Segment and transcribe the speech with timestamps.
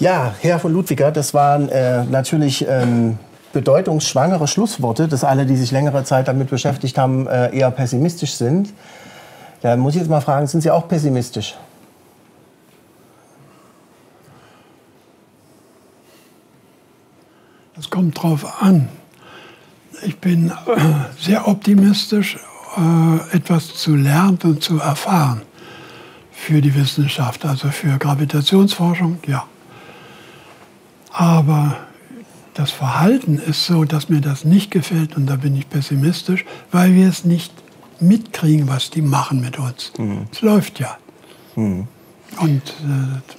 [0.00, 3.18] Ja, Herr von Ludwiger, das waren äh, natürlich ähm,
[3.52, 8.72] bedeutungsschwangere Schlussworte, dass alle, die sich längere Zeit damit beschäftigt haben, äh, eher pessimistisch sind.
[9.60, 11.54] Da muss ich jetzt mal fragen, sind Sie auch pessimistisch?
[17.76, 18.88] Das kommt drauf an.
[20.02, 20.52] Ich bin äh,
[21.20, 22.38] sehr optimistisch,
[22.78, 25.42] äh, etwas zu lernen und zu erfahren
[26.32, 29.44] für die Wissenschaft, also für Gravitationsforschung, ja.
[31.12, 31.76] Aber
[32.54, 36.94] das Verhalten ist so, dass mir das nicht gefällt und da bin ich pessimistisch, weil
[36.94, 37.52] wir es nicht
[38.00, 39.92] mitkriegen, was die machen mit uns.
[39.98, 40.26] Mhm.
[40.32, 40.96] Es läuft ja.
[41.56, 41.86] Mhm.
[42.40, 43.34] Und äh,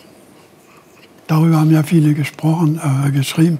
[1.27, 3.59] darüber haben ja viele gesprochen, äh, geschrieben.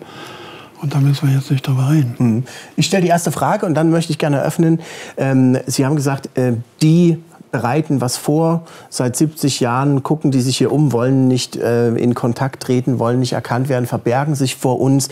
[0.81, 2.15] Und da müssen wir jetzt nicht drüber reden.
[2.17, 2.43] Mhm.
[2.75, 4.79] Ich stelle die erste Frage und dann möchte ich gerne eröffnen.
[5.17, 7.17] Ähm, Sie haben gesagt, äh, die
[7.51, 8.63] bereiten was vor.
[8.89, 13.19] Seit 70 Jahren gucken die sich hier um, wollen nicht äh, in Kontakt treten, wollen
[13.19, 15.09] nicht erkannt werden, verbergen sich vor uns.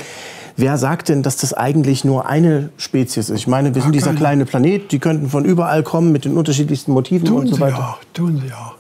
[0.56, 3.38] Wer sagt denn, dass das eigentlich nur eine Spezies ist?
[3.38, 6.92] Ich meine, wir sind dieser kleine Planet, die könnten von überall kommen mit den unterschiedlichsten
[6.92, 7.78] Motiven tun und so weiter.
[7.78, 8.80] Sie auch, tun sie auch.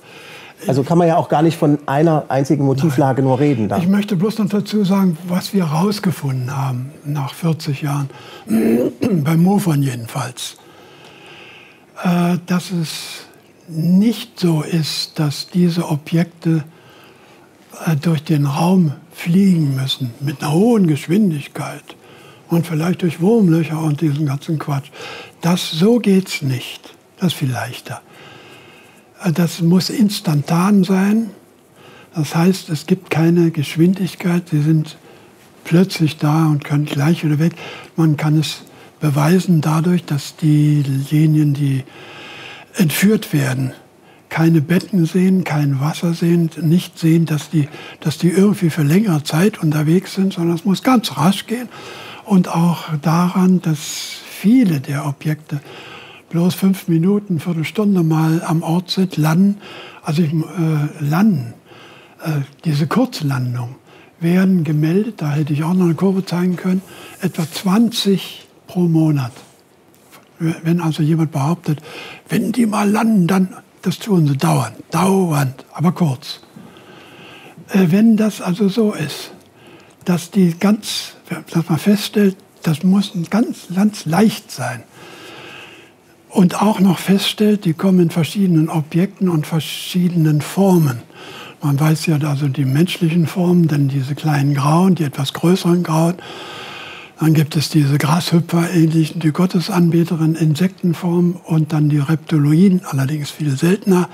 [0.67, 3.29] Also kann man ja auch gar nicht von einer einzigen Motivlage Nein.
[3.29, 3.69] nur reden.
[3.69, 3.81] Dann.
[3.81, 8.09] Ich möchte bloß noch dazu sagen, was wir herausgefunden haben nach 40 Jahren,
[8.49, 10.57] beim Mofan jedenfalls,
[12.03, 13.25] äh, dass es
[13.69, 16.63] nicht so ist, dass diese Objekte
[17.85, 21.83] äh, durch den Raum fliegen müssen mit einer hohen Geschwindigkeit
[22.47, 24.89] und vielleicht durch Wurmlöcher und diesen ganzen Quatsch.
[25.41, 26.95] Das so geht's nicht.
[27.17, 28.01] Das ist viel leichter.
[29.23, 31.29] Äh, das muss instantan sein.
[32.15, 34.49] Das heißt, es gibt keine Geschwindigkeit.
[34.49, 34.97] Sie sind
[35.63, 37.53] plötzlich da und können gleich wieder weg.
[37.95, 38.63] Man kann es
[38.99, 41.83] beweisen dadurch, dass diejenigen, die
[42.79, 43.73] entführt werden,
[44.29, 47.67] keine Betten sehen, kein Wasser sehen, nicht sehen, dass die,
[47.99, 51.67] dass die irgendwie für längere Zeit unterwegs sind, sondern es muss ganz rasch gehen.
[52.25, 55.61] Und auch daran, dass viele der Objekte
[56.29, 59.57] bloß fünf Minuten, Viertelstunde mal am Ort sind, landen.
[60.03, 61.55] Also ich, äh, landen,
[62.23, 63.75] äh, diese Kurzlandung
[64.19, 66.81] werden gemeldet, da hätte ich auch noch eine Kurve zeigen können,
[67.21, 69.31] etwa 20 pro Monat.
[70.39, 71.81] Wenn also jemand behauptet,
[72.29, 76.39] wenn die mal landen, dann, das tun sie dauernd, dauernd, aber kurz.
[77.69, 79.31] Äh, wenn das also so ist,
[80.05, 81.13] dass die ganz,
[81.51, 84.83] dass man feststellt, das muss ganz, ganz leicht sein.
[86.29, 91.01] Und auch noch feststellt, die kommen in verschiedenen Objekten und verschiedenen Formen.
[91.61, 96.15] Man weiß ja also die menschlichen Formen, denn diese kleinen Grauen, die etwas größeren Grauen,
[97.19, 104.07] dann gibt es diese Grashüpfer-ähnlichen, die Gottesanbeterin, Insektenform und dann die Reptiloiden, allerdings viel seltener.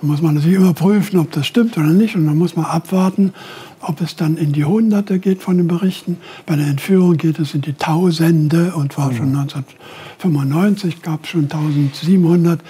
[0.00, 2.16] Da muss man natürlich überprüfen, ob das stimmt oder nicht.
[2.16, 3.32] Und dann muss man abwarten,
[3.80, 6.18] ob es dann in die Hunderte geht von den Berichten.
[6.46, 11.44] Bei der Entführung geht es in die Tausende und war schon 1995, gab es schon
[11.44, 12.60] 1700,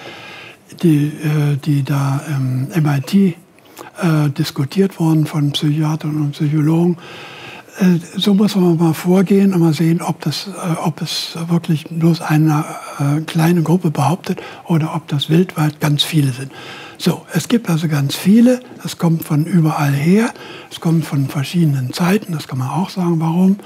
[0.83, 3.33] die, äh, die da im MIT äh,
[4.37, 6.97] diskutiert wurden von Psychiatern und Psychologen.
[7.79, 11.85] Äh, so muss man mal vorgehen und mal sehen, ob, das, äh, ob es wirklich
[11.89, 12.65] bloß eine
[12.99, 16.51] äh, kleine Gruppe behauptet oder ob das weltweit ganz viele sind.
[16.97, 20.31] So, es gibt also ganz viele, es kommt von überall her,
[20.69, 23.57] es kommt von verschiedenen Zeiten, das kann man auch sagen, warum.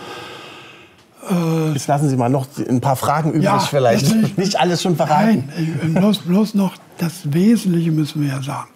[1.74, 4.14] Jetzt lassen Sie mal noch ein paar Fragen übrig ja, vielleicht.
[4.14, 5.46] Nicht, nicht alles schon verraten.
[5.82, 8.68] Nein, bloß, bloß noch das Wesentliche müssen wir ja sagen.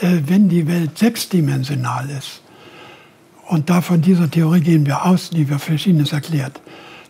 [0.00, 2.42] Wenn die Welt sechsdimensional ist,
[3.48, 6.60] und da von dieser Theorie gehen wir aus, die wir Verschiedenes erklärt,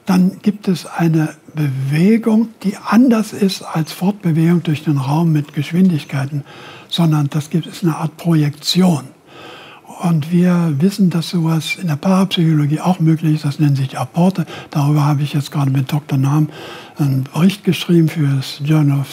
[0.07, 6.45] dann gibt es eine Bewegung, die anders ist als Fortbewegung durch den Raum mit Geschwindigkeiten,
[6.89, 9.05] sondern das gibt es eine Art Projektion.
[10.01, 13.45] Und wir wissen, dass sowas in der Parapsychologie auch möglich ist.
[13.45, 14.47] Das nennt sich Apporte.
[14.71, 16.17] Darüber habe ich jetzt gerade mit Dr.
[16.17, 16.49] Nahm
[16.99, 19.09] einen Bericht geschrieben für das Journal of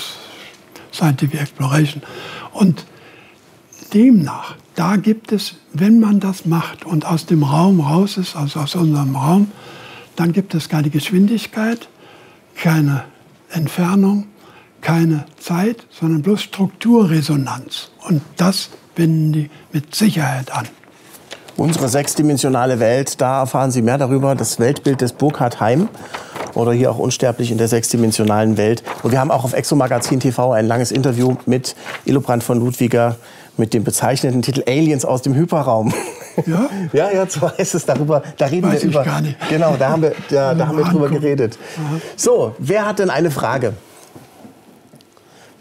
[0.93, 2.03] Scientific Exploration.
[2.53, 2.85] Und
[3.93, 8.59] demnach da gibt es, wenn man das macht und aus dem Raum raus ist, also
[8.59, 9.51] aus unserem Raum,
[10.15, 11.87] dann gibt es keine Geschwindigkeit,
[12.55, 13.05] keine
[13.49, 14.27] Entfernung,
[14.81, 17.89] keine Zeit, sondern bloß Strukturresonanz.
[18.07, 20.67] Und das binden die mit Sicherheit an.
[21.57, 25.87] Unsere sechsdimensionale Welt, da erfahren Sie mehr darüber, das Weltbild des Burkhard Heim
[26.53, 28.83] oder hier auch unsterblich in der sechsdimensionalen Welt.
[29.03, 33.15] Und wir haben auch auf Exomagazin TV ein langes Interview mit Illobrand von Ludwiger
[33.57, 35.93] mit dem bezeichneten Titel Aliens aus dem Hyperraum.
[36.45, 36.69] Ja?
[36.93, 38.21] ja, ja, so heißt es darüber.
[38.37, 39.03] Da reden Weiß wir über.
[39.03, 39.37] Gar nicht.
[39.49, 41.57] Genau, da haben wir, da, da haben wir drüber geredet.
[42.15, 43.73] So, wer hat denn eine Frage?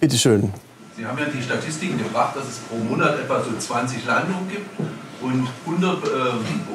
[0.00, 0.52] Bitte schön.
[0.96, 4.68] Sie haben ja die Statistiken gebracht, dass es pro Monat etwa so 20 Landungen gibt.
[5.20, 6.08] und 100 äh,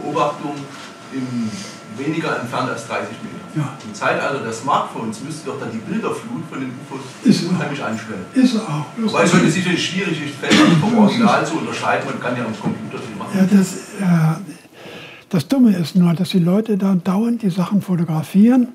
[0.02, 0.66] Beobachtungen
[1.14, 1.52] im
[2.00, 3.40] weniger entfernt als 30 Meter.
[3.56, 3.74] Ja.
[3.86, 8.26] Im Zeitalter der Smartphones müsste doch dann die Bilderflut von den UFOs ist unheimlich einstellen.
[8.34, 8.86] Ist auch.
[8.98, 12.06] Weil es heute sicherlich schwierig ist, Fälle vom Original zu unterscheiden.
[12.06, 13.32] Man kann ja am Computer viel machen.
[13.36, 14.40] Ja, das, äh,
[15.30, 18.70] das Dumme ist nur, dass die Leute da dauernd die Sachen fotografieren,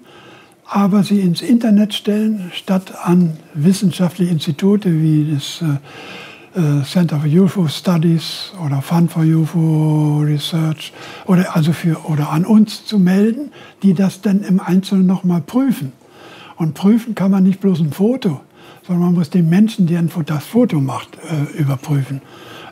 [0.66, 5.78] aber sie ins Internet stellen, statt an wissenschaftliche Institute wie das äh
[6.84, 10.92] Center for UFO Studies oder Fund for UFO Research
[11.26, 13.50] oder, also für, oder an uns zu melden,
[13.82, 15.92] die das dann im Einzelnen nochmal prüfen.
[16.56, 18.40] Und prüfen kann man nicht bloß ein Foto,
[18.86, 22.22] sondern man muss den Menschen, der das Foto macht, äh, überprüfen.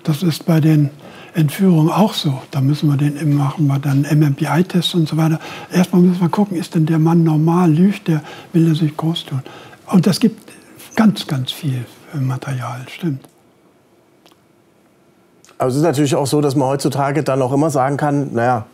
[0.05, 0.90] Das ist bei den
[1.34, 2.40] Entführung auch so.
[2.52, 5.40] Da müssen wir den machen wir dann MMPI-Tests und so weiter.
[5.73, 9.25] Erstmal müssen wir gucken, ist denn der Mann normal, lügt der, will er sich groß
[9.25, 9.43] tun.
[9.87, 10.52] Und das gibt
[10.94, 11.84] ganz, ganz viel
[12.14, 13.31] Material, stimmt.
[15.62, 18.66] Aber es ist natürlich auch so, dass man heutzutage dann auch immer sagen kann, naja,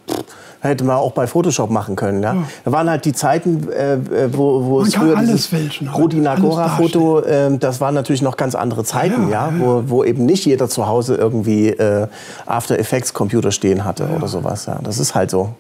[0.61, 2.23] hätte man auch bei Photoshop machen können.
[2.23, 2.32] Ja?
[2.32, 2.43] ja.
[2.64, 3.99] Da waren halt die Zeiten, äh, äh
[4.32, 5.50] wo, wo es früher dieses
[5.94, 9.61] Rudi Nagora-Foto, äh, das waren natürlich noch ganz andere Zeiten, ja, ja, ja.
[9.61, 12.06] Wo, wo eben nicht jeder zu Hause irgendwie äh,
[12.46, 14.64] After Effects Computer stehen hatte oder sowas.
[14.64, 14.79] Ja.
[14.82, 15.50] Das ist halt so.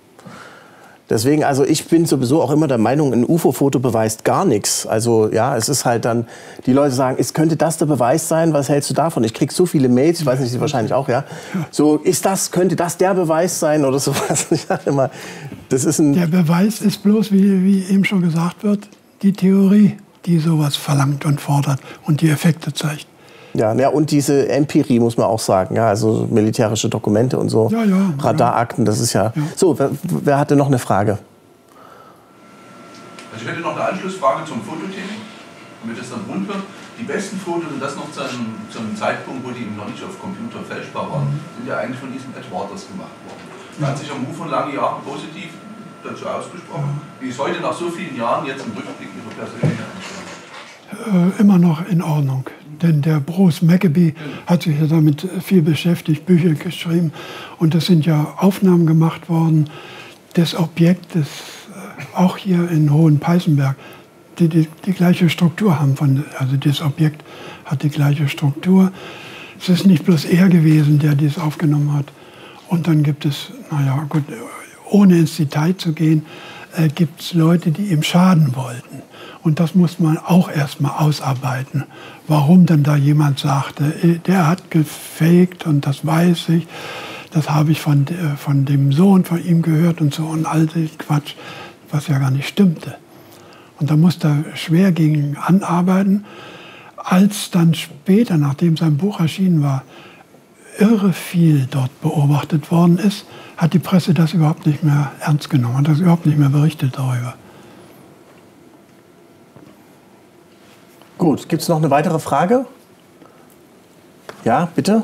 [1.10, 4.86] Deswegen, also ich bin sowieso auch immer der Meinung, ein UFO-Foto beweist gar nichts.
[4.86, 6.26] Also ja, es ist halt dann,
[6.66, 9.24] die Leute sagen, es könnte das der Beweis sein, was hältst du davon?
[9.24, 11.24] Ich krieg so viele Mails, ich weiß nicht, Sie wahrscheinlich auch, ja.
[11.70, 14.46] So, ist das, könnte das der Beweis sein oder sowas?
[14.58, 15.10] Ich sage immer,
[15.68, 16.12] das ist ein...
[16.14, 18.88] Der Beweis ist bloß, wie, wie eben schon gesagt wird,
[19.22, 19.96] die Theorie,
[20.26, 23.06] die sowas verlangt und fordert und die Effekte zeigt.
[23.54, 27.68] Ja, ja, und diese Empirie muss man auch sagen, ja, also militärische Dokumente und so,
[27.70, 29.32] ja, ja, Radarakten, das ist ja.
[29.34, 29.42] ja.
[29.56, 31.18] So, wer, wer, hatte noch eine Frage?
[33.32, 35.16] Also ich hätte noch eine Anschlussfrage zum Fotothema,
[35.82, 36.62] damit das dann rund wird.
[36.98, 39.88] Die besten Fotos, und das noch zu einem, zu einem Zeitpunkt, wo die eben noch
[39.88, 41.40] nicht auf Computer fälschbar waren, mhm.
[41.56, 43.44] sind ja eigentlich von diesem Ed Waters gemacht worden.
[43.80, 45.54] Er hat sich am UFO lange Jahre positiv
[46.02, 46.98] dazu ausgesprochen.
[46.98, 47.22] Mhm.
[47.22, 50.28] Wie ist heute nach so vielen Jahren jetzt im Rückblick Ihre persönliche Einstellung?
[50.90, 52.44] Äh, immer noch in Ordnung.
[52.82, 54.14] Denn der Bruce Maccabee
[54.46, 57.12] hat sich ja damit viel beschäftigt, Bücher geschrieben.
[57.58, 59.68] Und es sind ja Aufnahmen gemacht worden
[60.36, 63.76] des Objektes, äh, auch hier in Hohenpeißenberg,
[64.38, 65.96] die, die die gleiche Struktur haben.
[65.96, 67.24] Von, also das Objekt
[67.64, 68.92] hat die gleiche Struktur.
[69.60, 72.06] Es ist nicht bloß er gewesen, der dies aufgenommen hat.
[72.68, 74.22] Und dann gibt es, naja, gut,
[74.90, 76.24] ohne ins Detail zu gehen,
[76.76, 79.02] äh, gibt es Leute, die ihm schaden wollten.
[79.42, 81.84] Und das muss man auch erstmal ausarbeiten.
[82.26, 86.66] Warum denn da jemand sagte, äh, der hat gefaked und das weiß ich,
[87.30, 88.06] das habe ich von,
[88.36, 91.34] von dem Sohn von ihm gehört und so und all das Quatsch,
[91.90, 92.96] was ja gar nicht stimmte.
[93.78, 96.24] Und da musste er schwer gegen anarbeiten.
[96.96, 99.82] Als dann später, nachdem sein Buch erschienen war,
[100.78, 103.26] irre viel dort beobachtet worden ist,
[103.56, 106.96] hat die Presse das überhaupt nicht mehr ernst genommen, hat das überhaupt nicht mehr berichtet
[106.96, 107.34] darüber.
[111.18, 112.64] Gut, gibt es noch eine weitere Frage?
[114.44, 115.02] Ja, bitte?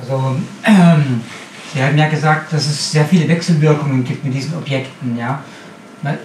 [0.00, 1.22] Also, ähm,
[1.72, 5.16] Sie haben ja gesagt, dass es sehr viele Wechselwirkungen gibt mit diesen Objekten.
[5.18, 5.40] Ja?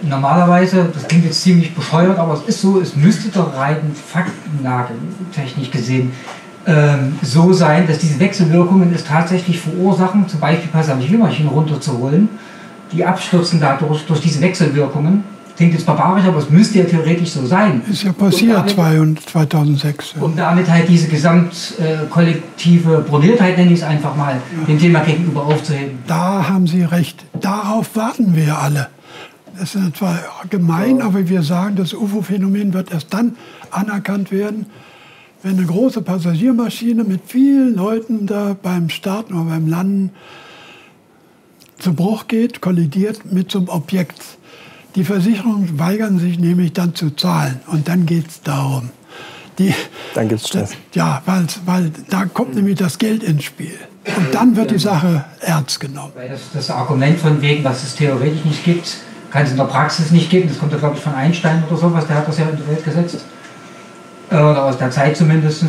[0.04, 4.94] Normalerweise, das klingt jetzt ziemlich bescheuert, aber es ist so, es müsste doch rein Faktenlage
[5.34, 6.12] technisch gesehen
[6.68, 12.30] ähm, so sein, dass diese Wechselwirkungen es tatsächlich verursachen, zum Beispiel Passagiermaschinen runterzuholen,
[12.92, 15.24] die abstürzen dadurch durch diese Wechselwirkungen.
[15.60, 17.82] Klingt jetzt barbarisch, aber es müsste ja theoretisch so sein.
[17.92, 20.14] Ist ja passiert damit, 2006.
[20.16, 20.22] Ja.
[20.22, 24.66] Um damit halt diese gesamtkollektive äh, Broniertheit, nenne ich es einfach mal, ja.
[24.66, 26.00] dem Thema gegenüber aufzuheben.
[26.08, 27.26] Da haben Sie recht.
[27.42, 28.88] Darauf warten wir alle.
[29.60, 33.36] Das ist zwar gemein, aber wir sagen, das UFO-Phänomen wird erst dann
[33.70, 34.68] anerkannt werden,
[35.44, 40.12] wenn eine große Passagiermaschine mit vielen Leuten da beim Starten oder beim Landen
[41.80, 44.39] zu Bruch geht, kollidiert mit so einem Objekt.
[44.96, 48.90] Die Versicherungen weigern sich nämlich dann zu zahlen und dann geht es darum.
[49.60, 49.74] Die,
[50.16, 50.72] dann gibt es Stress.
[50.94, 53.78] Ja, weil, weil da kommt nämlich das Geld ins Spiel.
[54.18, 56.14] Und dann wird die Sache ernst genommen.
[56.16, 58.98] Weil das, das Argument von wegen, was es theoretisch nicht gibt,
[59.30, 60.48] kann es in der Praxis nicht geben.
[60.50, 62.08] Das kommt ja, glaube ich, von Einstein oder sowas.
[62.08, 63.18] Der hat das ja in die Welt gesetzt.
[64.32, 65.64] Äh, oder aus der Zeit zumindest.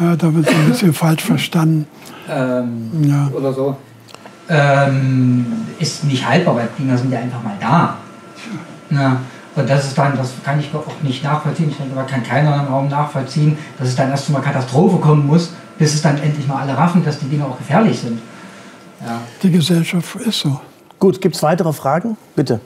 [0.00, 1.86] Ja, da wird es ein bisschen falsch verstanden.
[2.28, 3.28] Ähm, ja.
[3.34, 3.76] Oder so.
[4.48, 5.46] Ähm,
[5.78, 7.98] ist nicht haltbar, weil die Dinger sind ja einfach mal da.
[8.92, 9.20] Ja.
[9.54, 12.72] Und das ist dann, das kann ich auch nicht nachvollziehen, ich denke, kann keiner im
[12.72, 16.46] Raum nachvollziehen, dass es dann erst zu einer Katastrophe kommen muss, bis es dann endlich
[16.46, 18.20] mal alle raffen, dass die Dinge auch gefährlich sind.
[19.04, 19.20] Ja.
[19.42, 20.60] Die Gesellschaft ist so.
[20.98, 22.16] Gut, gibt es weitere Fragen?
[22.34, 22.60] Bitte.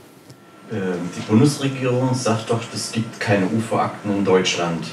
[0.71, 4.87] Ähm, die Bundesregierung sagt doch, es gibt keine UFO-Akten in Deutschland.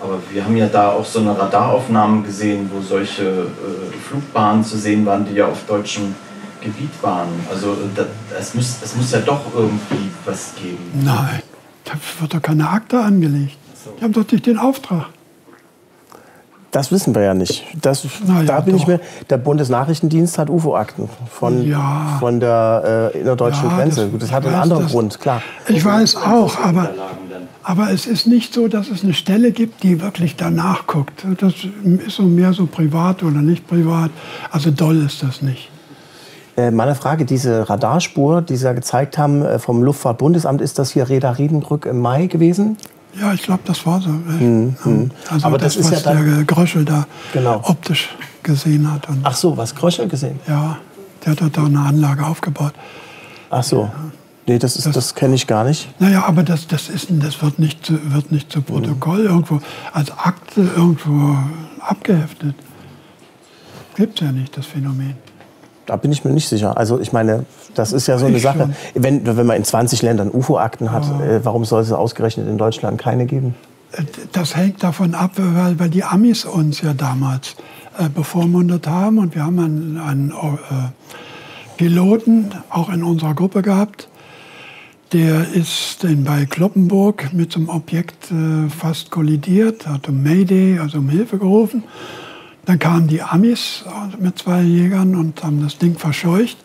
[0.00, 4.76] Aber wir haben ja da auch so eine Radaraufnahmen gesehen, wo solche äh, Flugbahnen zu
[4.76, 6.14] sehen waren, die ja auf deutschem
[6.60, 7.28] Gebiet waren.
[7.50, 8.04] Also da,
[8.38, 10.78] es, muss, es muss ja doch irgendwie was geben.
[11.04, 11.42] Nein,
[11.84, 13.56] da wird doch keine Akte angelegt.
[13.98, 15.06] Die haben doch nicht den Auftrag.
[16.72, 17.64] Das wissen wir ja nicht.
[17.80, 18.82] Das, ja, da bin doch.
[18.82, 19.00] ich mir.
[19.30, 22.16] Der Bundesnachrichtendienst hat UFO-Akten von, Ja.
[22.20, 24.08] von der äh, innerdeutschen Ja, Grenze.
[24.10, 25.40] das- Das, hat einen anderen das- Grund, klar.
[25.68, 26.90] Ich weiß auch, aber,
[27.62, 31.24] aber es ist nicht so, dass es eine Stelle gibt, die wirklich danach guckt.
[31.38, 34.10] Das ist so mehr so privat oder nicht privat.
[34.50, 35.70] Also doll ist das nicht.
[36.56, 40.90] Äh, meine Frage, diese Radarspur, die Sie ja gezeigt haben äh, vom Luftfahrtbundesamt, ist das
[40.90, 42.76] hier Reda Riedenbrück im Mai gewesen?
[43.18, 44.10] Ja, ich glaube, das war so.
[44.10, 45.10] Also Mhm,
[45.42, 47.60] Aber das ist was ja dann- der Gröschel da Genau.
[47.62, 49.08] optisch gesehen hat.
[49.08, 50.38] Und Ach so, was Kröschel gesehen?
[50.46, 50.78] ja,
[51.24, 52.72] der hat da eine Anlage aufgebaut.
[53.50, 53.90] Ach so.
[54.46, 55.88] Nee, das, ist- das kenne ich gar nicht.
[56.00, 59.60] Naja, aber das, das, ist, das wird, nicht, zu- wird nicht zu Protokoll irgendwo
[59.92, 61.36] als Akte irgendwo
[61.80, 62.54] abgeheftet.
[63.96, 65.14] Gibt es ja nicht, das Phänomen.
[65.86, 66.76] Da bin ich mir nicht sicher.
[66.76, 68.70] Also ich meine, das ist ja so eine Sache.
[68.94, 73.00] Wenn, wenn man in 20 Ländern UFO-Akten hat, äh, warum soll es ausgerechnet in Deutschland
[73.00, 73.54] keine geben?
[73.92, 74.02] Äh,
[74.32, 77.54] Das hängt davon ab, weil, weil die Amis uns ja damals
[77.98, 79.18] äh, bevormundet haben.
[79.18, 80.88] Und wir haben einen, einen äh,
[81.76, 84.08] Piloten auch in unserer Gruppe gehabt.
[85.12, 90.80] Der ist in, bei Kloppenburg mit so einem Objekt äh, fast kollidiert, hat um Mayday,
[90.80, 91.84] also um Hilfe gerufen.
[92.66, 93.84] Dann kamen die Amis
[94.18, 96.58] mit zwei Jägern und haben das Ding verscheucht.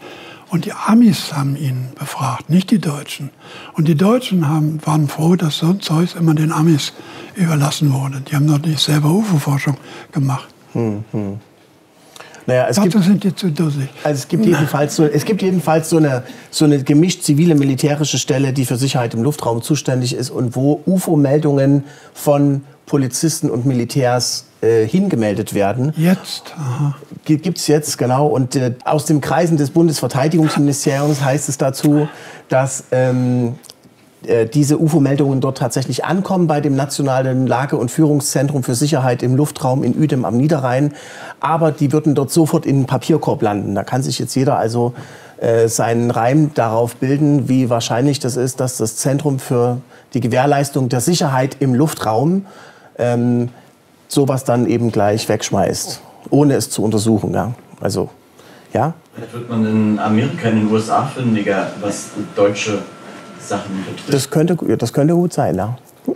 [0.50, 3.30] Und die Amis haben ihn befragt, nicht die Deutschen.
[3.74, 6.92] Und die Deutschen haben, waren froh, dass so ein Zeug immer den Amis
[7.36, 8.20] überlassen wurde.
[8.20, 9.78] Die haben doch nicht selber UFO-Forschung
[10.12, 10.50] gemacht.
[12.48, 13.88] Naja, es gibt, Dazu sind die zu dussig.
[14.04, 18.18] also es gibt jedenfalls, so, es gibt jedenfalls so, eine, so eine gemischt zivile militärische
[18.18, 24.48] Stelle, die für Sicherheit im Luftraum zuständig ist und wo UFO-Meldungen von Polizisten und Militärs
[24.62, 25.94] äh, hingemeldet werden.
[25.98, 26.96] Jetzt, aha.
[27.26, 28.28] gibt es jetzt, genau.
[28.28, 32.08] Und äh, aus den Kreisen des Bundesverteidigungsministeriums heißt es dazu,
[32.48, 33.56] dass ähm,
[34.26, 39.36] äh, diese UFO-Meldungen dort tatsächlich ankommen bei dem Nationalen Lage- und Führungszentrum für Sicherheit im
[39.36, 40.94] Luftraum in Uedem am Niederrhein.
[41.40, 43.74] Aber die würden dort sofort in den Papierkorb landen.
[43.74, 44.94] Da kann sich jetzt jeder also
[45.40, 49.78] äh, seinen Reim darauf bilden, wie wahrscheinlich das ist, dass das Zentrum für
[50.14, 52.46] die Gewährleistung der Sicherheit im Luftraum
[53.00, 53.50] ähm,
[54.12, 57.34] sowas dann eben gleich wegschmeißt, ohne es zu untersuchen.
[57.34, 57.54] Ja?
[57.80, 58.10] Also,
[58.74, 58.94] ja?
[59.16, 62.80] Vielleicht wird man in Amerika, in den USA fündiger, was deutsche
[63.40, 64.14] Sachen betrifft.
[64.14, 65.78] Das könnte, das könnte gut sein, ja.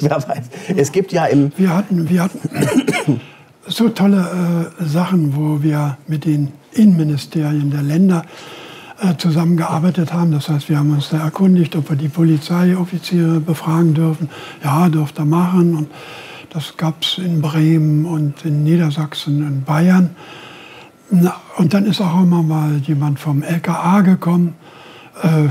[0.00, 0.44] Wer weiß.
[0.76, 3.20] Es gibt ja im, Wir hatten, wir hatten
[3.66, 8.24] so tolle äh, Sachen, wo wir mit den Innenministerien der Länder
[9.00, 10.32] äh, zusammengearbeitet haben.
[10.32, 14.28] Das heißt, wir haben uns da erkundigt, ob wir die Polizeioffiziere befragen dürfen.
[14.62, 15.76] Ja, dürft ihr machen.
[15.76, 15.88] Und
[16.50, 20.16] das gab es in Bremen und in Niedersachsen und Bayern.
[21.56, 24.54] Und dann ist auch immer mal jemand vom LKA gekommen.
[25.22, 25.48] Äh,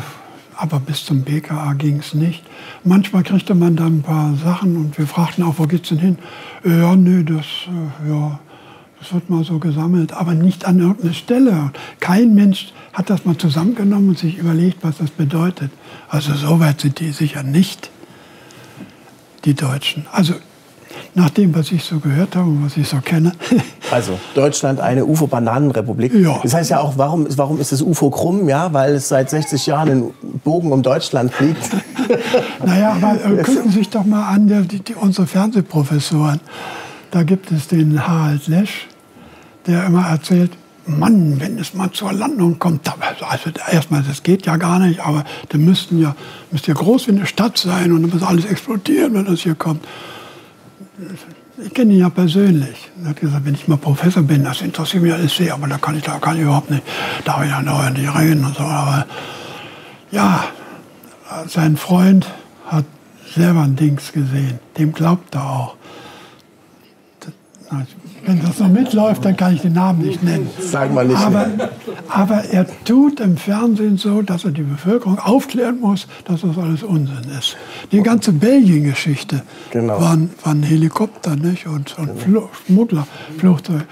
[0.57, 2.43] aber bis zum BKA ging es nicht.
[2.83, 6.17] Manchmal kriegte man dann ein paar Sachen und wir fragten auch, wo geht's denn hin?
[6.63, 8.39] Äh, Ja, nee, das, äh, ja,
[8.99, 11.71] das wird mal so gesammelt, aber nicht an irgendeine Stelle.
[11.99, 15.71] Kein Mensch hat das mal zusammengenommen und sich überlegt, was das bedeutet.
[16.09, 17.91] Also so weit sind die sicher nicht,
[19.43, 20.05] die Deutschen.
[20.11, 20.35] Also
[21.15, 23.31] nach dem, was ich so gehört habe und was ich so kenne,
[23.91, 26.13] also Deutschland eine UFO-Bananenrepublik.
[26.13, 26.39] Ja.
[26.43, 28.49] Das heißt ja auch, warum, warum ist das UFO krumm?
[28.49, 31.69] Ja, weil es seit 60 Jahren einen Bogen um Deutschland fliegt.
[32.63, 36.39] Naja, aber äh, gucken Sie sich doch mal an, der, die, die, unsere Fernsehprofessoren.
[37.09, 38.87] Da gibt es den Harald Lesch,
[39.65, 40.51] der immer erzählt,
[40.85, 45.23] Mann, wenn es mal zur Landung kommt, also erstmal, das geht ja gar nicht, aber
[45.49, 46.15] da müssten ja,
[46.51, 49.55] müsste ja groß wie eine Stadt sein und dann muss alles explodieren, wenn das hier
[49.55, 49.83] kommt.
[51.57, 52.89] Ich kenne ihn ja persönlich.
[53.03, 55.77] Er hat gesagt, wenn ich mal Professor bin, das interessiert mich alles sehr, aber da
[55.77, 56.83] kann ich, da kann ich überhaupt nicht,
[57.25, 58.63] darf ich ja noch nicht reden und so.
[58.63, 59.05] Aber
[60.11, 60.45] ja,
[61.47, 62.27] sein Freund
[62.67, 62.85] hat
[63.33, 64.59] selber ein Dings gesehen.
[64.77, 65.75] Dem glaubt er auch.
[68.25, 70.49] Wenn das noch mitläuft, dann kann ich den Namen nicht nennen.
[70.59, 71.17] Sag mal nicht.
[71.19, 71.47] Aber,
[72.09, 76.81] aber er tut im Fernsehen so, dass er die Bevölkerung aufklären muss, dass das alles
[76.83, 77.55] Unsinn ist.
[77.91, 80.01] Die ganze Belgien-Geschichte Genau.
[80.01, 81.67] waren, waren Helikopter nicht?
[81.67, 83.85] und, und Fl Schmugglerflugzeuge.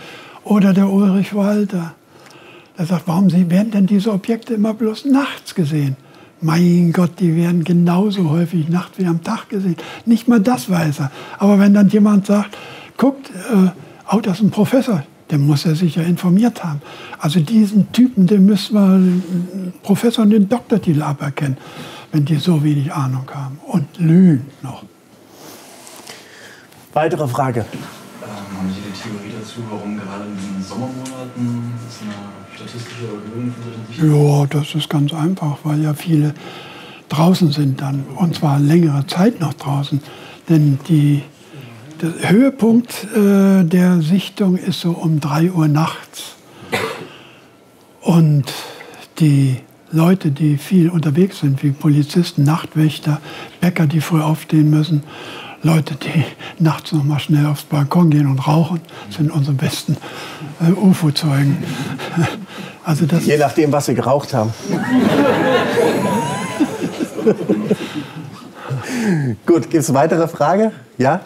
[0.43, 1.93] Oder der Ulrich Walter.
[2.77, 5.95] Der sagt, warum werden denn diese Objekte immer bloß nachts gesehen?
[6.41, 9.77] Mein Gott, die werden genauso häufig nachts wie am Tag gesehen.
[10.05, 11.11] Nicht mal das weiß er.
[11.37, 12.57] Aber wenn dann jemand sagt,
[12.97, 13.69] guckt, äh,
[14.13, 16.81] oh, das ist ein Professor, der muss er sich ja informiert haben.
[17.19, 21.57] Also diesen Typen, den müssen wir den Professor und den Doktortitel aberkennen,
[22.11, 23.59] wenn die so wenig Ahnung haben.
[23.65, 24.83] Und lügen noch.
[26.93, 27.65] Weitere Frage.
[28.21, 32.13] Ähm, Militär Theorie dazu, warum gerade in den Sommermonaten das eine
[32.55, 36.33] statistische Erhöhung von Ja, das ist ganz einfach, weil ja viele
[37.09, 40.01] draußen sind dann und zwar längere Zeit noch draußen.
[40.49, 41.23] Denn die,
[42.03, 46.35] der Höhepunkt äh, der Sichtung ist so um 3 Uhr nachts.
[48.01, 48.45] Und
[49.19, 49.59] die
[49.91, 53.21] Leute, die viel unterwegs sind, wie Polizisten, Nachtwächter,
[53.61, 55.03] Bäcker, die früh aufstehen müssen,
[55.61, 56.25] Leute, die
[56.63, 59.95] nachts noch mal schnell aufs Balkon gehen und rauchen, sind unsere besten
[60.61, 61.63] äh, UFO-Zeugen.
[62.85, 64.53] Also Je nachdem, was sie geraucht haben.
[69.45, 70.73] Gut, gibt es weitere Frage?
[70.97, 71.21] Ja?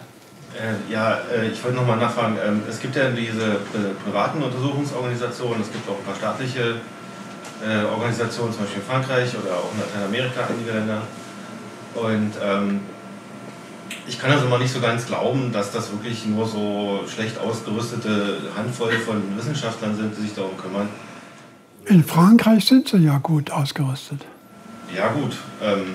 [0.58, 2.36] Äh, ja, äh, ich wollte noch mal nachfragen.
[2.44, 6.80] Ähm, es gibt ja diese äh, privaten Untersuchungsorganisationen, es gibt auch ein paar staatliche
[7.64, 11.02] äh, Organisationen, zum Beispiel in Frankreich oder auch in Lateinamerika, einige Länder.
[11.94, 12.80] Und ähm,
[14.08, 18.38] ich kann also mal nicht so ganz glauben, dass das wirklich nur so schlecht ausgerüstete
[18.56, 20.88] Handvoll von Wissenschaftlern sind, die sich darum kümmern.
[21.86, 24.24] In Frankreich sind sie ja gut ausgerüstet.
[24.94, 25.36] Ja gut.
[25.62, 25.94] Ähm,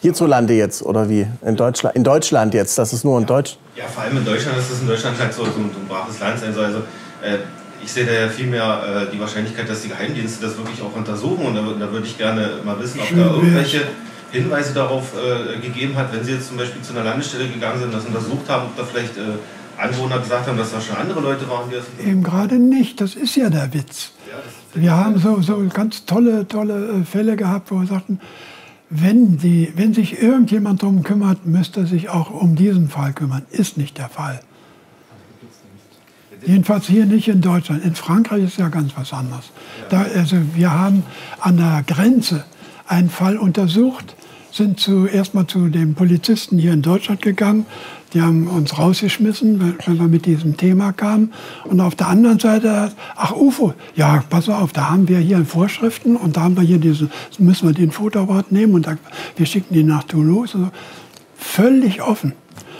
[0.00, 1.26] Hierzulande jetzt oder wie?
[1.44, 3.56] In Deutschland, in Deutschland jetzt, das ist nur in Deutsch.
[3.76, 5.88] Ja, vor allem in Deutschland ist es in Deutschland halt so, so, ein, so ein
[5.88, 6.66] braves Land sein soll.
[6.66, 6.78] Also,
[7.22, 7.38] äh,
[7.82, 10.94] ich sehe da ja viel mehr äh, die Wahrscheinlichkeit, dass die Geheimdienste das wirklich auch
[10.96, 11.46] untersuchen.
[11.46, 13.82] Und da, da würde ich gerne mal wissen, ob da irgendwelche
[14.30, 17.94] Hinweise darauf äh, gegeben hat, wenn Sie jetzt zum Beispiel zu einer Landesstelle gegangen sind,
[17.94, 19.22] das untersucht haben, ob da vielleicht äh,
[19.78, 21.84] Anwohner gesagt haben, dass da schon andere Leute waren, die das.
[22.04, 24.10] Eben gerade nicht, das ist ja der Witz.
[24.30, 28.20] Ja, wir haben so, so ganz tolle, tolle äh, Fälle gehabt, wo wir sagten,
[28.90, 33.42] wenn, die, wenn sich irgendjemand darum kümmert, müsste sich auch um diesen Fall kümmern.
[33.50, 34.40] Ist nicht der Fall.
[36.46, 37.84] Jedenfalls hier nicht in Deutschland.
[37.84, 39.50] In Frankreich ist ja ganz was anderes.
[39.90, 41.02] Da, also wir haben
[41.40, 42.44] an der Grenze
[42.86, 44.14] einen Fall untersucht,
[44.50, 47.66] sind zuerst mal zu den Polizisten hier in Deutschland gegangen.
[48.14, 51.32] Die haben uns rausgeschmissen, wenn wir mit diesem Thema kamen.
[51.64, 56.16] Und auf der anderen Seite, ach UFO, ja, pass auf, da haben wir hier Vorschriften
[56.16, 58.96] und da haben wir hier diese, müssen wir den Fotoapparat nehmen und da,
[59.36, 60.54] wir schicken die nach Toulouse.
[60.54, 60.70] Also
[61.36, 62.32] völlig offen.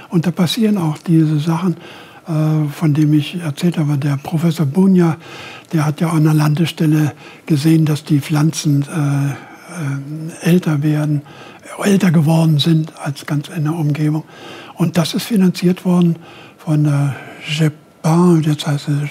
[0.09, 1.77] Und da passieren auch diese Sachen,
[2.27, 3.99] äh, von dem ich erzählt habe.
[3.99, 5.17] Der Professor Bunja,
[5.73, 7.13] der hat ja an der Landestelle
[7.47, 11.23] gesehen, dass die Pflanzen äh, äh, älter werden,
[11.85, 14.25] älter geworden sind als ganz in der Umgebung.
[14.75, 16.17] Und das ist finanziert worden
[16.57, 19.11] von der GEPAN, jetzt heißt es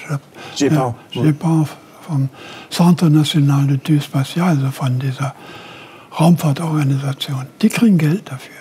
[0.57, 1.67] GEPAN, GEPAN
[2.01, 2.29] vom
[2.69, 5.35] Centre National de Deux Spatial, also von dieser
[6.19, 7.45] Raumfahrtorganisation.
[7.61, 8.55] Die kriegen Geld dafür.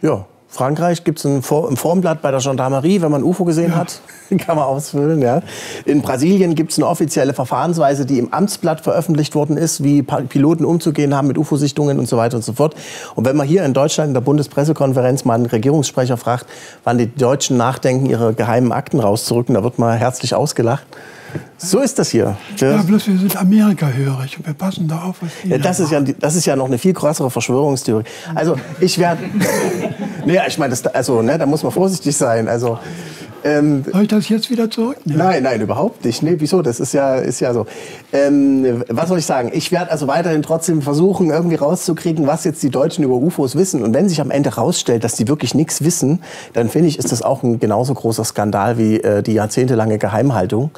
[0.00, 3.76] Ja, Frankreich gibt es ein, Formblatt bei der Gendarmerie, wenn man UFO gesehen ja.
[3.76, 4.00] hat,
[4.38, 5.20] kann man ausfüllen.
[5.20, 5.42] Ja.
[5.84, 10.64] In Brasilien gibt es eine offizielle Verfahrensweise, die im Amtsblatt veröffentlicht worden ist, wie Piloten
[10.64, 12.74] umzugehen haben mit UFO-Sichtungen und so weiter und so fort.
[13.14, 16.46] Und wenn man hier in Deutschland in der Bundespressekonferenz mal einen Regierungssprecher fragt,
[16.82, 20.86] wann die Deutschen nachdenken, ihre geheimen Akten rauszurücken, da wird man herzlich ausgelacht.
[21.56, 22.36] So ist das hier.
[22.56, 25.90] Ja, bloß wir sind Amerika-hörig und wir passen da auf, was die ja, das, ist
[25.90, 28.04] ja, das ist ja noch eine viel größere Verschwörungstheorie.
[28.34, 29.22] Also ich werde...
[30.24, 32.48] nee, ich meine, also, ne, da muss man vorsichtig sein.
[32.48, 32.78] Also,
[33.44, 35.24] ähm, Soll ich das jetzt wieder zurücknehmen?
[35.24, 36.22] Nein, nein, überhaupt nicht.
[36.22, 36.62] Nee, wieso?
[36.62, 37.66] Das ist ja, ist ja so.
[38.12, 39.50] Ähm, was soll ich sagen?
[39.52, 43.82] Ich werde also weiterhin trotzdem versuchen, irgendwie rauszukriegen, was jetzt die Deutschen über UFOs wissen.
[43.82, 46.20] Und wenn sich am Ende rausstellt, dass die wirklich nichts wissen,
[46.52, 50.70] dann finde ich, ist das auch ein genauso großer Skandal wie äh, die jahrzehntelange Geheimhaltung.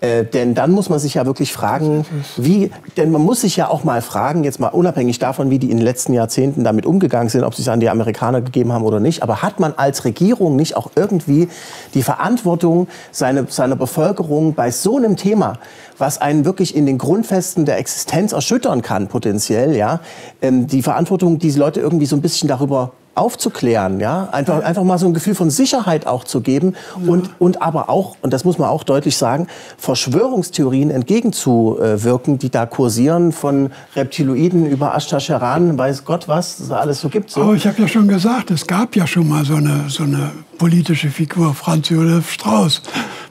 [0.00, 3.68] Äh, denn dann muss man sich ja wirklich fragen, wie, denn man muss sich ja
[3.68, 7.28] auch mal fragen, jetzt mal unabhängig davon, wie die in den letzten Jahrzehnten damit umgegangen
[7.28, 10.04] sind, ob sie es an die Amerikaner gegeben haben oder nicht, aber hat man als
[10.06, 11.48] Regierung nicht auch irgendwie
[11.92, 15.58] die Verantwortung, seine, seiner Bevölkerung bei so einem Thema,
[15.98, 20.00] was einen wirklich in den Grundfesten der Existenz erschüttern kann, potenziell, ja,
[20.40, 24.98] ähm, die Verantwortung, diese Leute irgendwie so ein bisschen darüber aufzuklären, ja, einfach, einfach mal
[24.98, 27.10] so ein Gefühl von Sicherheit auch zu geben ja.
[27.10, 32.66] und, und aber auch, und das muss man auch deutlich sagen, Verschwörungstheorien entgegenzuwirken, die da
[32.66, 37.30] kursieren, von Reptiloiden über Ashtasheran, weiß Gott was, es alles so gibt.
[37.30, 37.42] So.
[37.42, 40.30] Aber ich habe ja schon gesagt, es gab ja schon mal so eine, so eine
[40.58, 42.82] politische Figur, Franz Josef Strauß.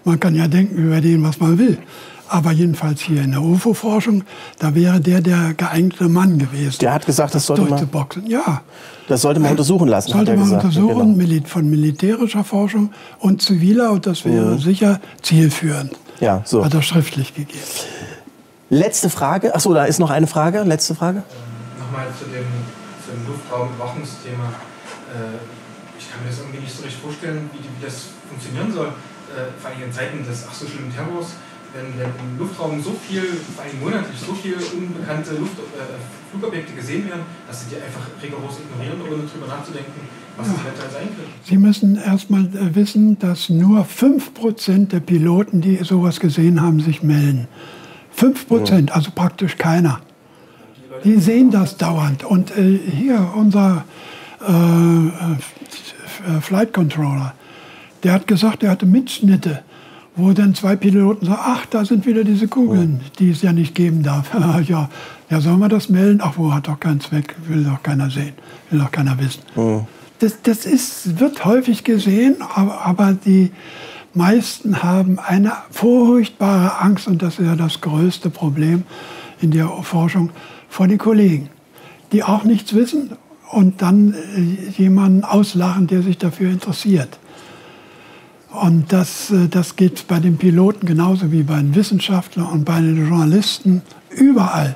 [0.04, 1.78] Man kann ja denken über den, was man will.
[2.30, 4.24] Aber jedenfalls hier in der UFO-Forschung,
[4.60, 6.78] da wäre der der geeignete Mann gewesen.
[6.80, 7.88] Der hat gesagt, das, sollte man.
[8.28, 8.62] Ja.
[9.08, 10.12] Das sollte man untersuchen lassen.
[10.12, 10.64] Sollte man gesagt.
[10.66, 11.48] untersuchen genau.
[11.48, 14.60] von militärischer Forschung und ziviler und das wäre mhm.
[14.60, 15.94] sicher zielführend.
[16.20, 16.64] Ja, so.
[16.64, 17.60] Hat er schriftlich gegeben.
[18.70, 19.56] Letzte Frage.
[19.56, 20.62] Achso, da ist noch eine Frage.
[20.62, 21.20] Letzte Frage.
[21.20, 24.44] Ähm, Nochmal zu dem, dem Luftraumüberwachungsthema.
[25.10, 25.42] Äh,
[25.98, 28.88] ich kann mir das irgendwie nicht so richtig vorstellen, wie, wie das funktionieren soll.
[28.88, 31.34] Äh, vor allem in Zeiten des ach so schlimmen Terrors
[31.74, 33.24] wenn, wenn im Luftraum so viel,
[33.56, 36.00] vor allem monatlich, so viele unbekannte Luft, äh,
[36.32, 39.92] Flugobjekte gesehen werden, dass sie die einfach rigoros ignorieren, ohne drüber nachzudenken,
[40.38, 41.32] was das eventuell sein könnte.
[41.44, 47.04] Sie müssen erstmal äh, wissen, dass nur 5% der Piloten, die sowas gesehen haben, sich
[47.04, 47.48] melden.
[48.18, 50.02] 5%, also praktisch keiner.
[51.04, 52.24] Die sehen das dauernd.
[52.24, 53.86] Und äh, hier unser
[54.42, 55.08] äh,
[56.38, 57.34] äh, Flight Controller,
[58.04, 59.64] der hat gesagt, er hatte Mitschnitte,
[60.20, 63.74] wo dann zwei Piloten sagen, ach, da sind wieder diese Kugeln, die es ja nicht
[63.74, 64.32] geben darf.
[64.68, 64.90] ja,
[65.30, 66.22] ja, soll man das melden?
[66.24, 68.34] Ach, wo hat doch keinen Zweck, will doch keiner sehen,
[68.70, 69.42] will doch keiner wissen.
[70.20, 73.52] Das, das ist, wird häufig gesehen, aber, aber die
[74.14, 78.84] meisten haben eine furchtbare Angst, und das ist ja das größte Problem
[79.40, 80.32] in der Forschung,
[80.68, 81.50] vor den Kollegen,
[82.12, 83.12] die auch nichts wissen
[83.52, 87.18] und dann äh, jemanden auslachen, der sich dafür interessiert.
[88.52, 92.80] Und das, äh, das geht bei den Piloten genauso wie bei den Wissenschaftlern und bei
[92.80, 94.76] den Journalisten überall.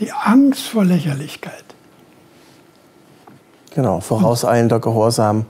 [0.00, 1.64] Die Angst vor Lächerlichkeit.
[3.74, 5.46] Genau, vorauseilender Gehorsam.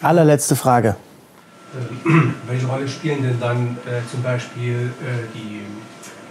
[0.00, 0.96] Allerletzte Frage.
[2.06, 5.60] Ähm, welche Rolle spielen denn dann äh, zum Beispiel äh, die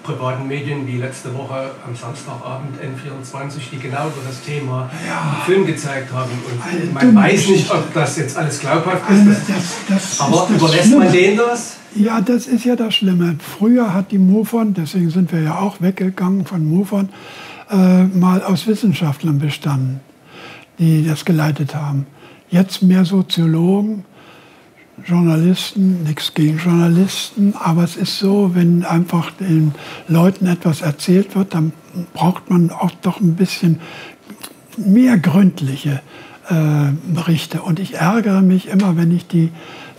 [0.04, 5.22] privaten Medien wie letzte Woche am Samstagabend N24, die genau über das Thema ja.
[5.22, 6.32] einen Film gezeigt haben.
[6.32, 9.50] Und man weiß nicht, ob das jetzt alles glaubhaft ist.
[9.50, 11.06] Das, das aber ist überlässt Schlimme.
[11.06, 11.78] man denen das?
[11.96, 13.36] Ja, das ist ja das Schlimme.
[13.40, 17.10] Früher hat die MUFON, deswegen sind wir ja auch weggegangen von MUFON,
[17.70, 20.00] äh, mal aus Wissenschaftlern bestanden,
[20.78, 22.06] die das geleitet haben.
[22.50, 24.06] Jetzt mehr Soziologen
[25.06, 29.74] Journalisten, nichts gegen Journalisten, aber es ist so, wenn einfach den
[30.08, 31.74] Leuten etwas erzählt wird, dann
[32.14, 33.80] braucht man auch doch ein bisschen
[34.78, 36.02] mehr gründliche
[36.50, 37.62] äh, Berichte.
[37.62, 39.52] Und ich ärgere mich immer, wenn ich die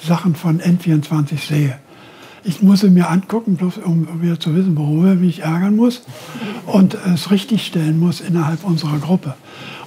[0.03, 1.79] Sachen von N24 sehe.
[2.43, 6.03] Ich muss sie mir angucken, bloß um wieder zu wissen, worüber ich mich ärgern muss
[6.67, 9.35] und es richtigstellen muss innerhalb unserer Gruppe.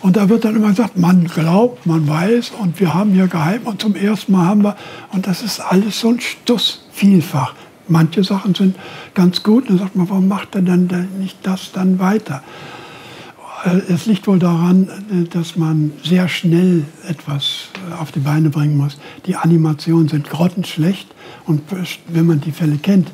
[0.04, 3.62] Und da wird dann immer gesagt, man glaubt, man weiß und wir haben hier geheim
[3.64, 4.76] und zum ersten Mal haben wir,
[5.14, 7.56] und das ist alles so ein Stuss, vielfach.
[7.88, 8.76] Manche Sachen sind
[9.14, 10.90] ganz gut, dann sagt man, warum macht er denn
[11.20, 12.44] nicht das dann weiter?
[13.88, 14.90] Es liegt wohl daran,
[15.32, 18.98] dass man sehr schnell etwas äh, auf die Beine bringen muss.
[19.26, 21.08] Die Animationen sind grottenschlecht
[21.46, 21.62] und
[22.10, 23.10] wenn man die Fälle kennt,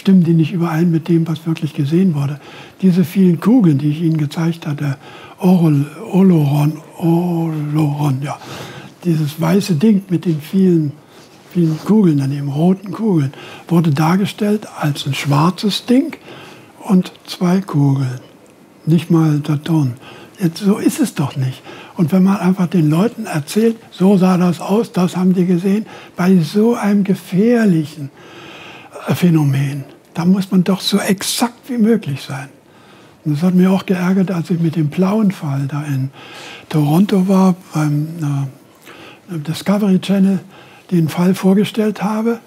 [0.00, 2.40] stimmen die nicht überein mit dem, was wirklich gesehen wurde.
[2.82, 4.96] Diese vielen Kugeln, die ich Ihnen gezeigt hatte,
[5.38, 8.38] Orol, Oloron, Oloron, ja.
[9.04, 10.92] Dieses weiße Ding mit den vielen,
[11.52, 13.32] vielen Kugeln daneben, roten Kugeln,
[13.68, 16.16] wurde dargestellt als ein schwarzes Ding
[16.80, 18.20] und zwei Kugeln.
[18.86, 19.94] Nicht mal der Ton.
[20.38, 21.62] Jetzt, so ist es doch nicht.
[21.96, 25.84] Und wenn man einfach den Leuten erzählt, so sah das aus, das haben die gesehen,
[26.16, 28.40] bei so einem gefährlichen äh,
[29.14, 29.84] Phänomen,
[30.14, 32.48] da muss man doch so exakt wie möglich sein.
[33.24, 36.10] Und das hat mich auch geärgert, als ich mit dem blauen Fall da in
[36.68, 38.48] Toronto war, beim
[39.30, 40.40] äh, Discovery Channel,
[40.90, 42.40] den Fall vorgestellt habe.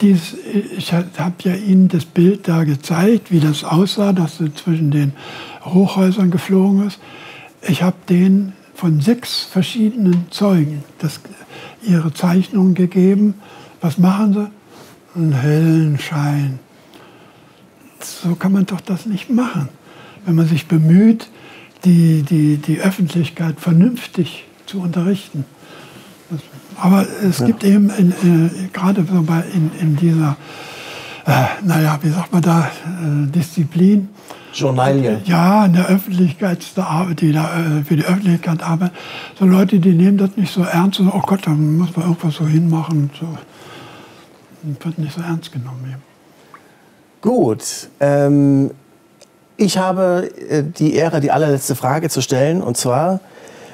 [0.00, 0.36] Dies,
[0.76, 5.12] ich habe ja Ihnen das Bild da gezeigt, wie das aussah, dass er zwischen den
[5.64, 6.98] Hochhäusern geflogen ist.
[7.62, 11.20] Ich habe den von sechs verschiedenen Zeugen das,
[11.82, 13.34] ihre Zeichnungen gegeben.
[13.80, 14.50] Was machen sie?
[15.14, 16.58] Einen hellen Schein.
[18.00, 19.68] So kann man doch das nicht machen
[20.24, 21.28] wenn man sich bemüht,
[21.84, 25.44] die, die, die Öffentlichkeit vernünftig zu unterrichten.
[26.76, 27.46] Aber es ja.
[27.46, 30.36] gibt eben in, in, gerade so bei in, in dieser,
[31.26, 34.08] äh, naja, wie sagt man da, äh, Disziplin.
[34.52, 35.20] Journalie.
[35.24, 36.64] Ja, in der Öffentlichkeit,
[37.20, 38.94] die da äh, für die Öffentlichkeit arbeiten.
[39.38, 42.36] So Leute, die nehmen das nicht so ernst und, oh Gott, da muss man irgendwas
[42.36, 43.10] so hinmachen.
[43.18, 43.26] So.
[44.64, 45.96] Wird nicht so ernst genommen.
[47.20, 47.88] Gut.
[48.00, 48.70] Ähm,
[49.56, 52.62] ich habe äh, die Ehre, die allerletzte Frage zu stellen.
[52.62, 53.20] Und zwar,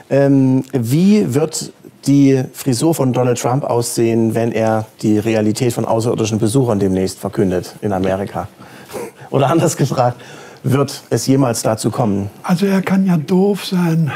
[0.09, 1.73] ähm, wie wird
[2.07, 7.77] die Frisur von Donald Trump aussehen, wenn er die Realität von außerirdischen Besuchern demnächst verkündet
[7.81, 8.49] in Amerika?
[9.31, 10.21] Oder anders gefragt,
[10.63, 12.31] wird es jemals dazu kommen?
[12.43, 14.13] Also er kann ja doof sein,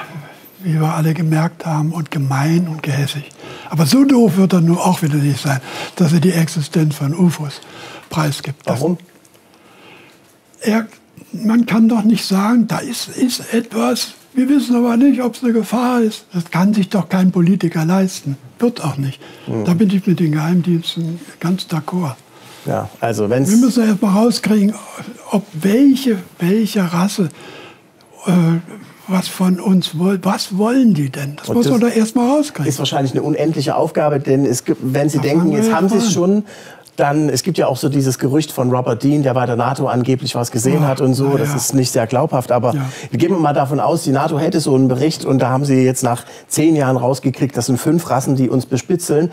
[0.64, 3.30] wie wir alle gemerkt haben, und gemein und gehässig.
[3.70, 5.60] Aber so doof wird er nur auch wieder nicht sein,
[5.96, 7.60] dass er die Existenz von UFOs
[8.10, 8.62] preisgibt.
[8.64, 8.98] Warum?
[10.60, 10.86] Er
[11.32, 15.42] man kann doch nicht sagen, da ist, ist etwas, wir wissen aber nicht, ob es
[15.42, 16.26] eine Gefahr ist.
[16.32, 18.36] Das kann sich doch kein Politiker leisten.
[18.58, 19.20] Wird auch nicht.
[19.46, 19.64] Mhm.
[19.64, 22.16] Da bin ich mit den Geheimdiensten ganz d'accord.
[22.66, 24.74] Ja, also wenn's wir müssen erst mal rauskriegen,
[25.30, 27.28] ob welche, welche Rasse
[28.26, 28.32] äh,
[29.08, 30.20] was von uns wollen.
[30.22, 31.36] Was wollen die denn?
[31.36, 32.68] Das Und muss das man doch erst mal rauskriegen.
[32.68, 35.96] Ist wahrscheinlich eine unendliche Aufgabe, denn es gibt, wenn Sie das denken, jetzt haben Sie
[35.96, 36.44] es schon
[36.96, 39.88] dann, es gibt ja auch so dieses Gerücht von Robert Dean, der bei der NATO
[39.88, 41.32] angeblich was gesehen Ja, hat und so.
[41.32, 42.82] ja, Das ist nicht sehr glaubhaft, aber Ja.
[43.10, 45.82] wir gehen mal davon aus, die NATO hätte so einen Bericht und da haben sie
[45.82, 49.32] jetzt nach zehn Jahren rausgekriegt, das sind fünf Rassen, die uns bespitzeln.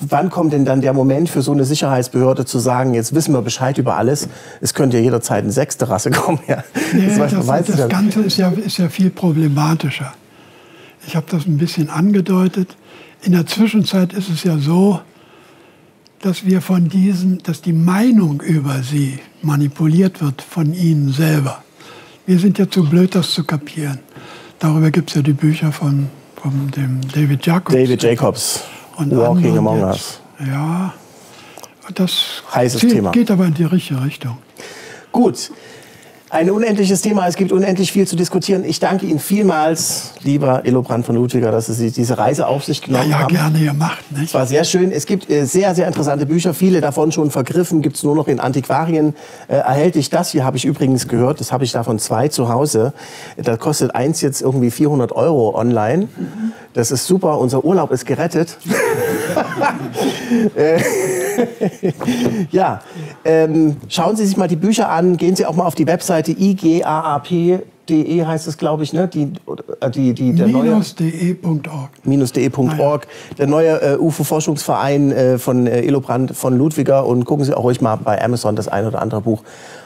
[0.00, 3.42] Wann kommt denn dann der Moment für so eine Sicherheitsbehörde zu sagen, jetzt wissen wir
[3.42, 4.28] Bescheid über alles?
[4.60, 6.40] Es könnte ja jederzeit eine sechste Rasse kommen.
[6.48, 6.64] Ja.
[6.92, 7.88] Nee, Das das, das.
[7.88, 10.12] Ganze ist ja, ist ja viel problematischer.
[11.06, 12.76] Ich habe das ein bisschen angedeutet.
[13.22, 15.00] In der Zwischenzeit ist es ja so,
[16.22, 21.62] dass wir von diesen, dass die Meinung über sie manipuliert wird von ihnen selber.
[22.26, 23.98] Wir sind ja zu blöd, das zu kapieren.
[24.58, 27.74] Darüber gibt es ja die Bücher von, von dem David Jacobs.
[27.74, 28.64] David Jacobs,
[29.00, 29.88] und Walking Among jetzt.
[29.88, 30.20] Us.
[30.46, 30.94] Ja,
[31.94, 33.10] das Heißes zieht- Thema.
[33.10, 34.38] geht aber in die richtige Richtung.
[35.12, 35.50] Gut.
[36.32, 37.26] Ein unendliches Thema.
[37.26, 38.62] Es gibt unendlich viel zu diskutieren.
[38.64, 42.86] Ich danke Ihnen vielmals, lieber Elobrand von Ludwiger, dass Sie diese Reise auf sich Ja,
[42.86, 43.34] genommen ja, haben.
[43.34, 44.04] gerne gemacht.
[44.12, 44.26] Nicht?
[44.26, 44.92] Es war sehr schön.
[44.92, 46.54] Es gibt äh, sehr, sehr interessante Bücher.
[46.54, 47.82] Viele davon schon vergriffen.
[47.82, 49.16] Gibt es nur noch in Antiquarien
[49.48, 50.08] äh, erhältlich.
[50.08, 51.40] Das hier habe ich übrigens gehört.
[51.40, 52.92] Das habe ich davon zwei zu Hause.
[53.36, 56.06] Da kostet eins jetzt irgendwie 400 Euro online.
[56.74, 57.40] Das ist super.
[57.40, 58.56] Unser Urlaub ist gerettet.
[60.56, 60.78] Äh,
[62.50, 62.80] ja,
[63.24, 65.16] ähm, schauen Sie sich mal die Bücher an.
[65.16, 69.08] Gehen Sie auch mal auf die Webseite igaap.de heißt es, glaube ich, ne?
[69.08, 69.32] Die,
[69.80, 70.70] äh, die, die, der neue
[72.04, 72.32] Minus.de.org.
[72.32, 73.06] de.org,
[73.38, 77.06] der neue äh, UFO-Forschungsverein äh, von äh, Elobrand von Ludwiger.
[77.06, 79.42] Und gucken Sie auch ruhig mal bei Amazon, das ein oder andere Buch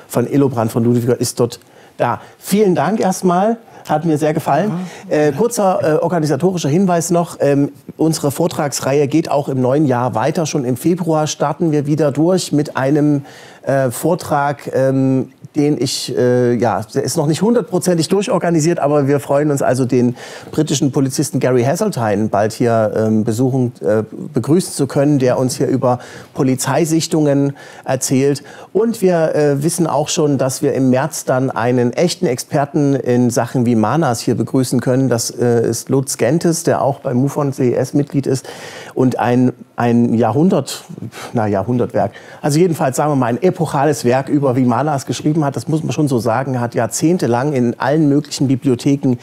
[0.09, 1.61] von Elobrand von Ludwiger ist dort
[1.97, 2.21] da.
[2.39, 3.59] Vielen Dank erstmal.
[3.89, 4.73] Hat mir sehr gefallen.
[5.11, 7.37] Äh, kurzer äh, organisatorischer Hinweis noch.
[7.41, 10.47] Ähm, unsere Vortragsreihe geht auch im neuen Jahr weiter.
[10.47, 13.27] Schon im Februar starten wir wieder durch mit einem
[13.67, 19.21] äh, Vortrag, ähm, den ich, äh, ja, der ist noch nicht hundertprozentig durchorganisiert, aber wir
[19.21, 20.17] freuen uns also, den
[20.51, 25.69] britischen Polizisten Gary Hasseltine bald hier ähm, besuchen, äh, begrüßen zu können, der uns hier
[25.69, 26.01] über
[26.35, 27.53] Polizeisichtungen
[27.85, 28.43] erzählt.
[28.73, 33.31] Und wir äh, wissen auch schon, dass wir im März dann einen echten Experten in
[33.31, 35.09] Sachen wie Manas hier begrüßen können.
[35.09, 38.49] Das äh, ist Lutz Gentes, der auch beim MUFON CES Mitglied ist
[38.95, 40.85] und ein, ein Jahrhundert,
[41.33, 45.55] na Jahrhundertwerk, also jedenfalls sagen wir mal ein epochales Werk über wie Manas geschrieben hat,
[45.55, 49.17] das muss man schon so sagen, hat jahrzehntelang in allen möglichen Bibliotheken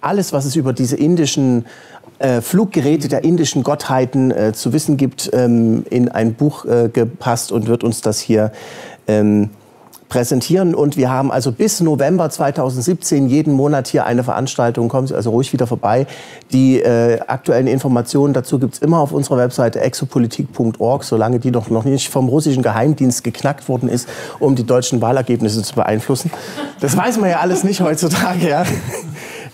[0.00, 1.66] alles, was es über diese indischen
[2.18, 7.52] äh, Fluggeräte der indischen Gottheiten äh, zu wissen gibt, ähm, in ein Buch äh, gepasst
[7.52, 8.50] und wird uns das hier
[9.06, 9.50] ähm,
[10.08, 10.74] präsentieren.
[10.74, 14.88] Und wir haben also bis November 2017 jeden Monat hier eine Veranstaltung.
[14.88, 16.06] Kommen Sie also ruhig wieder vorbei.
[16.52, 21.84] Die äh, aktuellen Informationen dazu gibt's immer auf unserer Webseite exopolitik.org, solange die noch, noch
[21.84, 26.30] nicht vom russischen Geheimdienst geknackt worden ist, um die deutschen Wahlergebnisse zu beeinflussen.
[26.80, 28.48] Das weiß man ja alles nicht heutzutage.
[28.48, 28.64] Ja.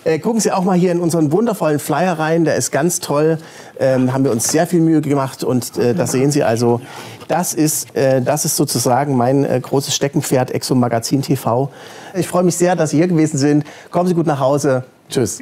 [0.05, 2.43] Äh, gucken Sie auch mal hier in unseren wundervollen Flyer rein.
[2.43, 3.37] Der ist ganz toll.
[3.79, 6.81] Ähm, haben wir uns sehr viel Mühe gemacht und äh, das sehen Sie also.
[7.27, 11.69] Das ist, äh, das ist sozusagen mein äh, großes Steckenpferd, Exo Magazin TV.
[12.13, 13.65] Ich freue mich sehr, dass Sie hier gewesen sind.
[13.91, 14.83] Kommen Sie gut nach Hause.
[15.09, 15.41] Tschüss.